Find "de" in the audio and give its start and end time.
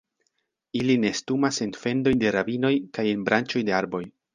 2.25-2.35, 3.71-3.83